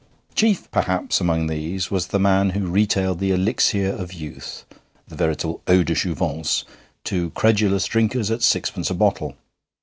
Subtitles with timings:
[0.33, 4.65] Chief, perhaps, among these was the man who retailed the elixir of youth,
[5.07, 6.63] the veritable eau de jouvence,
[7.03, 9.35] to credulous drinkers at sixpence a bottle.